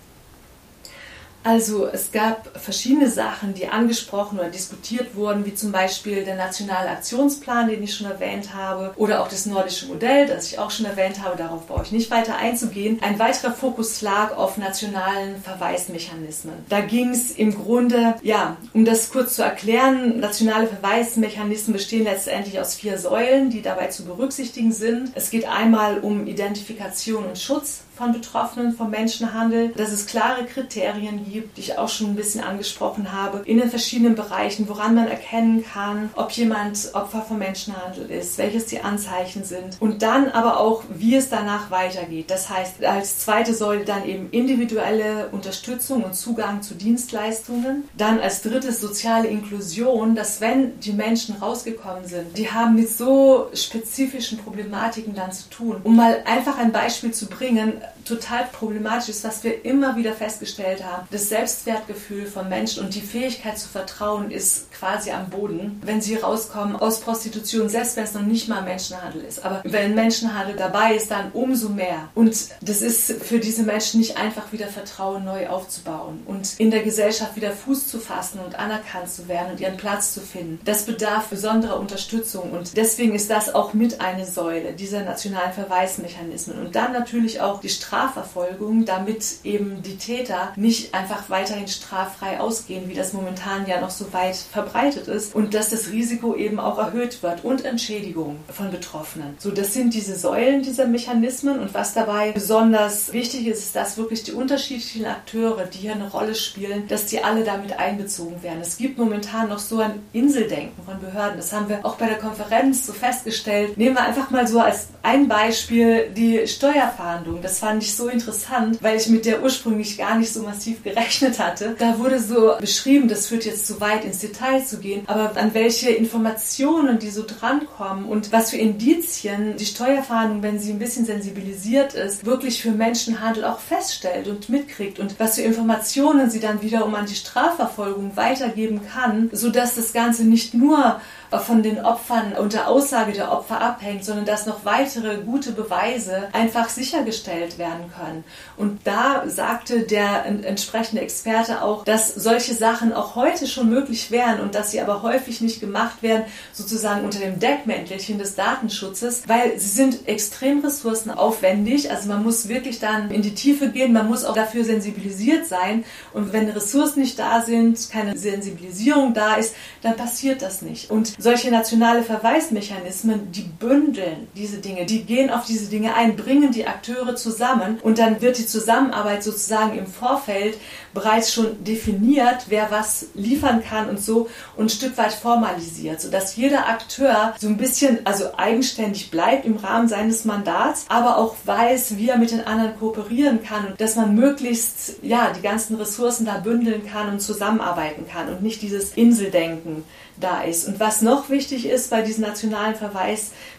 [1.43, 6.91] Also es gab verschiedene Sachen, die angesprochen oder diskutiert wurden, wie zum Beispiel der nationale
[6.91, 10.87] Aktionsplan, den ich schon erwähnt habe, oder auch das nordische Modell, das ich auch schon
[10.87, 11.37] erwähnt habe.
[11.37, 12.99] Darauf brauche ich nicht weiter einzugehen.
[13.03, 16.55] Ein weiterer Fokus lag auf nationalen Verweismechanismen.
[16.69, 22.61] Da ging es im Grunde, ja, um das kurz zu erklären, nationale Verweismechanismen bestehen letztendlich
[22.61, 25.13] aus vier Säulen, die dabei zu berücksichtigen sind.
[25.15, 31.31] Es geht einmal um Identifikation und Schutz von Betroffenen vom Menschenhandel, dass es klare Kriterien
[31.31, 35.07] gibt, die ich auch schon ein bisschen angesprochen habe, in den verschiedenen Bereichen, woran man
[35.07, 40.61] erkennen kann, ob jemand Opfer von Menschenhandel ist, welches die Anzeichen sind und dann aber
[40.61, 42.31] auch, wie es danach weitergeht.
[42.31, 47.85] Das heißt, als zweite Säule dann eben individuelle Unterstützung und Zugang zu Dienstleistungen.
[47.99, 53.51] Dann als drittes soziale Inklusion, dass wenn die Menschen rausgekommen sind, die haben mit so
[53.53, 55.81] spezifischen Problematiken dann zu tun.
[55.85, 57.75] Um mal einfach ein Beispiel zu bringen,
[58.05, 61.07] total problematisch ist, was wir immer wieder festgestellt haben.
[61.11, 66.17] Das Selbstwertgefühl von Menschen und die Fähigkeit zu vertrauen ist quasi am Boden, wenn sie
[66.17, 69.45] rauskommen aus Prostitution, selbst wenn es noch nicht mal Menschenhandel ist.
[69.45, 72.09] Aber wenn Menschenhandel dabei ist, dann umso mehr.
[72.15, 76.83] Und das ist für diese Menschen nicht einfach wieder Vertrauen neu aufzubauen und in der
[76.83, 80.61] Gesellschaft wieder Fuß zu fassen und anerkannt zu werden und ihren Platz zu finden.
[80.65, 86.59] Das bedarf besonderer Unterstützung und deswegen ist das auch mit eine Säule dieser nationalen Verweismechanismen.
[86.59, 92.89] Und dann natürlich auch die Strafverfolgung, damit eben die Täter nicht einfach weiterhin straffrei ausgehen,
[92.89, 96.79] wie das momentan ja noch so weit verbreitet ist und dass das Risiko eben auch
[96.79, 99.37] erhöht wird und Entschädigung von Betroffenen.
[99.39, 103.97] So, das sind diese Säulen dieser Mechanismen und was dabei besonders wichtig ist, ist, dass
[103.97, 108.61] wirklich die unterschiedlichen Akteure, die hier eine Rolle spielen, dass die alle damit einbezogen werden.
[108.61, 111.37] Es gibt momentan noch so ein Inseldenken von Behörden.
[111.37, 113.77] Das haben wir auch bei der Konferenz so festgestellt.
[113.77, 117.43] Nehmen wir einfach mal so als ein Beispiel die Steuerfahndung.
[117.43, 121.39] Das fand ich so interessant, weil ich mit der ursprünglich gar nicht so massiv gerechnet
[121.39, 121.77] hatte.
[121.79, 125.55] Da wurde so beschrieben, das führt jetzt zu weit ins Detail zu gehen, aber an
[125.55, 131.05] welche Informationen die so drankommen und was für Indizien die Steuerfahndung, wenn sie ein bisschen
[131.05, 136.63] sensibilisiert ist, wirklich für Menschenhandel auch feststellt und mitkriegt und was für Informationen sie dann
[136.63, 141.01] wiederum an die Strafverfolgung weitergeben kann, sodass das Ganze nicht nur
[141.39, 146.29] von den Opfern und der Aussage der Opfer abhängt, sondern dass noch weitere gute Beweise
[146.33, 148.25] einfach sichergestellt werden können.
[148.57, 154.41] Und da sagte der entsprechende Experte auch, dass solche Sachen auch heute schon möglich wären
[154.41, 159.59] und dass sie aber häufig nicht gemacht werden, sozusagen unter dem Deckmäntelchen des Datenschutzes, weil
[159.59, 161.91] sie sind extrem ressourcenaufwendig.
[161.91, 165.85] Also man muss wirklich dann in die Tiefe gehen, man muss auch dafür sensibilisiert sein.
[166.13, 170.91] Und wenn Ressourcen nicht da sind, keine Sensibilisierung da ist, dann passiert das nicht.
[170.91, 176.51] Und solche nationale Verweismechanismen, die bündeln diese Dinge, die gehen auf diese Dinge ein, bringen
[176.51, 180.57] die Akteure zusammen und dann wird die Zusammenarbeit sozusagen im Vorfeld
[180.95, 186.37] bereits schon definiert, wer was liefern kann und so und ein Stück weit formalisiert, sodass
[186.37, 191.97] jeder Akteur so ein bisschen also eigenständig bleibt im Rahmen seines Mandats, aber auch weiß,
[191.97, 196.25] wie er mit den anderen kooperieren kann und dass man möglichst ja die ganzen Ressourcen
[196.25, 199.85] da bündeln kann und zusammenarbeiten kann und nicht dieses Inseldenken
[200.21, 200.69] da ist.
[200.69, 202.75] Und was noch wichtig ist bei diesen nationalen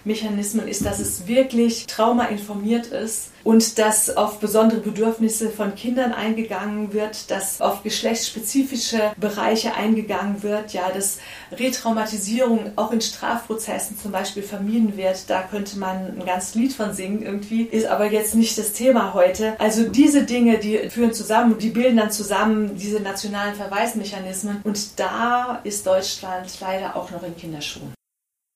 [0.04, 6.94] Verweismechanismen, ist, dass es wirklich traumainformiert ist und dass auf besondere Bedürfnisse von Kindern eingegangen
[6.94, 11.18] wird, dass auf geschlechtsspezifische Bereiche eingegangen wird, ja, dass
[11.52, 15.30] Retraumatisierung auch in Strafprozessen zum Beispiel vermieden wird.
[15.30, 19.14] Da könnte man ein ganzes Lied von singen irgendwie, ist aber jetzt nicht das Thema
[19.14, 19.60] heute.
[19.60, 25.62] Also diese Dinge, die führen zusammen, die bilden dann zusammen diese nationalen Verweismechanismen und da
[25.64, 27.94] ist Deutschland leider auch noch in Kinderschuhen.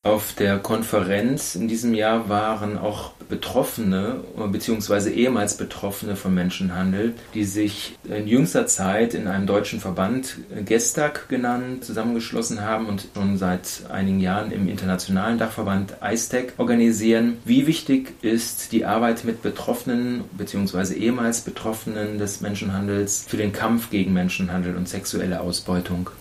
[0.06, 5.10] Auf der Konferenz in diesem Jahr waren auch Betroffene bzw.
[5.10, 11.86] ehemals Betroffene von Menschenhandel, die sich in jüngster Zeit in einem deutschen Verband Gestag genannt
[11.86, 17.40] zusammengeschlossen haben und schon seit einigen Jahren im internationalen Dachverband ISTEC organisieren.
[17.44, 20.94] Wie wichtig ist die Arbeit mit Betroffenen bzw.
[20.94, 26.12] ehemals Betroffenen des Menschenhandels für den Kampf gegen Menschenhandel und sexuelle Ausbeutung?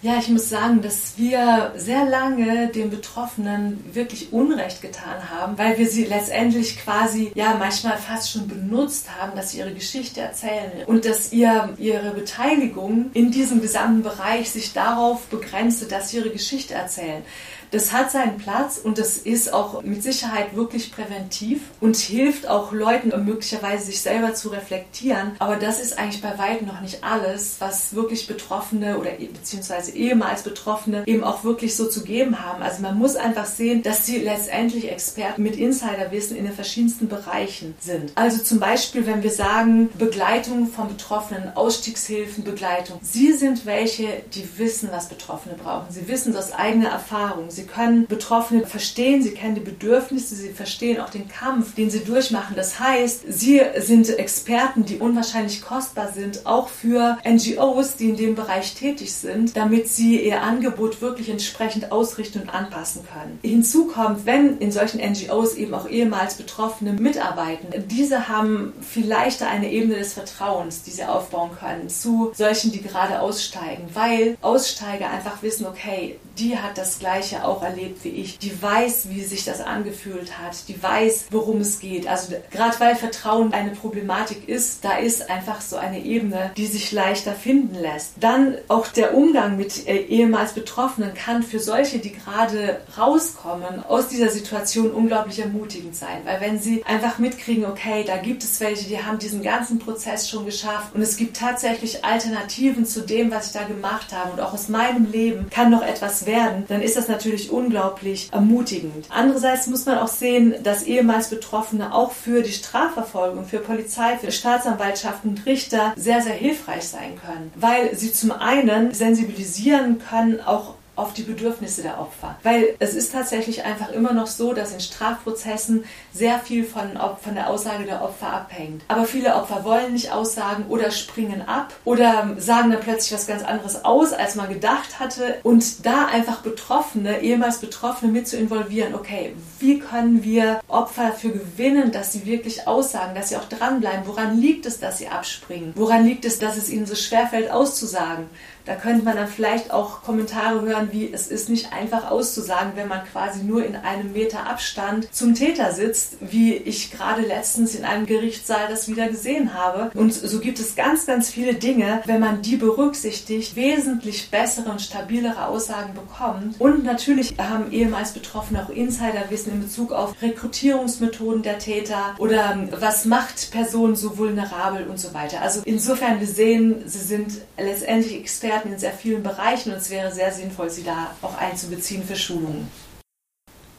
[0.00, 5.76] Ja, ich muss sagen, dass wir sehr lange den Betroffenen wirklich Unrecht getan haben, weil
[5.76, 10.84] wir sie letztendlich quasi ja manchmal fast schon benutzt haben, dass sie ihre Geschichte erzählen
[10.86, 16.30] und dass ihr ihre Beteiligung in diesem gesamten Bereich sich darauf begrenzte, dass sie ihre
[16.30, 17.24] Geschichte erzählen.
[17.70, 22.72] Das hat seinen Platz und das ist auch mit Sicherheit wirklich präventiv und hilft auch
[22.72, 25.32] Leuten möglicherweise sich selber zu reflektieren.
[25.38, 30.42] Aber das ist eigentlich bei weitem noch nicht alles, was wirklich Betroffene oder beziehungsweise ehemals
[30.42, 32.62] Betroffene eben auch wirklich so zu geben haben.
[32.62, 37.74] Also man muss einfach sehen, dass sie letztendlich Experten mit Insiderwissen in den verschiedensten Bereichen
[37.80, 38.12] sind.
[38.14, 42.98] Also zum Beispiel, wenn wir sagen, Begleitung von Betroffenen, Ausstiegshilfen, Begleitung.
[43.02, 45.86] Sie sind welche, die wissen, was Betroffene brauchen.
[45.90, 47.50] Sie wissen das aus eigener Erfahrung.
[47.58, 52.04] Sie können Betroffene verstehen, sie kennen die Bedürfnisse, sie verstehen auch den Kampf, den sie
[52.04, 52.54] durchmachen.
[52.54, 58.36] Das heißt, sie sind Experten, die unwahrscheinlich kostbar sind, auch für NGOs, die in dem
[58.36, 63.40] Bereich tätig sind, damit sie ihr Angebot wirklich entsprechend ausrichten und anpassen können.
[63.42, 69.72] Hinzu kommt, wenn in solchen NGOs eben auch ehemals Betroffene mitarbeiten, diese haben vielleicht eine
[69.72, 75.42] Ebene des Vertrauens, die sie aufbauen können zu solchen, die gerade aussteigen, weil Aussteiger einfach
[75.42, 79.60] wissen, okay, die hat das Gleiche auch erlebt wie ich, die weiß, wie sich das
[79.60, 82.06] angefühlt hat, die weiß, worum es geht.
[82.06, 86.92] Also gerade weil Vertrauen eine Problematik ist, da ist einfach so eine Ebene, die sich
[86.92, 88.12] leichter finden lässt.
[88.20, 94.08] Dann auch der Umgang mit äh, ehemals Betroffenen kann für solche, die gerade rauskommen aus
[94.08, 98.88] dieser Situation unglaublich ermutigend sein, weil wenn sie einfach mitkriegen, okay, da gibt es welche,
[98.88, 103.48] die haben diesen ganzen Prozess schon geschafft und es gibt tatsächlich Alternativen zu dem, was
[103.48, 106.96] ich da gemacht habe und auch aus meinem Leben kann noch etwas werden, dann ist
[106.96, 109.06] das natürlich unglaublich ermutigend.
[109.08, 114.30] Andererseits muss man auch sehen, dass ehemals Betroffene auch für die Strafverfolgung, für Polizei, für
[114.30, 120.74] Staatsanwaltschaften und Richter sehr, sehr hilfreich sein können, weil sie zum einen sensibilisieren können, auch
[120.98, 122.36] auf die Bedürfnisse der Opfer.
[122.42, 127.34] Weil es ist tatsächlich einfach immer noch so, dass in Strafprozessen sehr viel von, von
[127.34, 128.82] der Aussage der Opfer abhängt.
[128.88, 133.42] Aber viele Opfer wollen nicht aussagen oder springen ab oder sagen dann plötzlich was ganz
[133.42, 135.36] anderes aus, als man gedacht hatte.
[135.42, 141.32] Und da einfach Betroffene, ehemals Betroffene mit zu involvieren, okay, wie können wir Opfer dafür
[141.32, 144.06] gewinnen, dass sie wirklich aussagen, dass sie auch dranbleiben?
[144.06, 145.72] Woran liegt es, dass sie abspringen?
[145.74, 148.26] Woran liegt es, dass es ihnen so schwerfällt, auszusagen?
[148.68, 152.86] Da könnte man dann vielleicht auch Kommentare hören, wie es ist nicht einfach auszusagen, wenn
[152.86, 157.86] man quasi nur in einem Meter Abstand zum Täter sitzt, wie ich gerade letztens in
[157.86, 159.90] einem Gerichtssaal das wieder gesehen habe.
[159.98, 164.82] Und so gibt es ganz, ganz viele Dinge, wenn man die berücksichtigt, wesentlich bessere und
[164.82, 166.60] stabilere Aussagen bekommt.
[166.60, 172.68] Und natürlich haben ehemals Betroffene auch Insiderwissen in Bezug auf Rekrutierungsmethoden der Täter oder ähm,
[172.78, 175.40] was macht Personen so vulnerabel und so weiter.
[175.40, 179.90] Also insofern, wir sehen, sie sind letztendlich Experten Experten in sehr vielen Bereichen und es
[179.90, 182.68] wäre sehr sinnvoll, sie da auch einzubeziehen für Schulungen.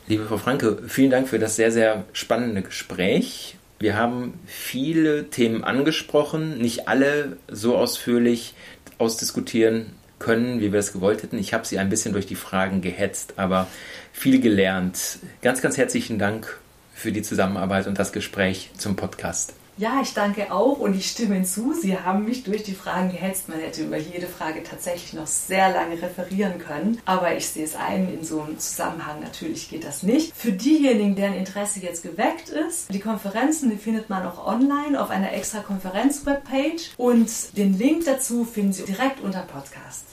[0.07, 3.57] Liebe Frau Franke, vielen Dank für das sehr, sehr spannende Gespräch.
[3.79, 8.53] Wir haben viele Themen angesprochen, nicht alle so ausführlich
[8.97, 11.37] ausdiskutieren können, wie wir es gewollt hätten.
[11.37, 13.67] Ich habe Sie ein bisschen durch die Fragen gehetzt, aber
[14.11, 15.19] viel gelernt.
[15.41, 16.57] Ganz, ganz herzlichen Dank
[16.93, 19.53] für die Zusammenarbeit und das Gespräch zum Podcast.
[19.79, 21.71] Ja, ich danke auch und ich stimme hinzu.
[21.71, 23.47] Sie haben mich durch die Fragen gehetzt.
[23.47, 26.99] Man hätte über jede Frage tatsächlich noch sehr lange referieren können.
[27.05, 30.35] Aber ich sehe es ein, in so einem Zusammenhang natürlich geht das nicht.
[30.35, 35.11] Für diejenigen, deren Interesse jetzt geweckt ist, die Konferenzen, die findet man auch online auf
[35.11, 40.07] einer extra Konferenz-Webpage und den Link dazu finden Sie direkt unter Podcast.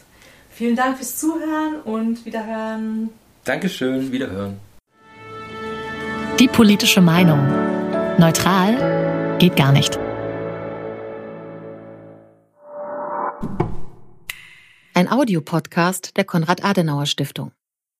[0.48, 3.08] Vielen Dank fürs Zuhören und Wiederhören.
[3.42, 4.58] Dankeschön, Wiederhören.
[6.38, 7.40] Die politische Meinung.
[8.18, 9.98] Neutral geht gar nicht.
[14.94, 17.52] Ein Audiopodcast der Konrad-Adenauer-Stiftung.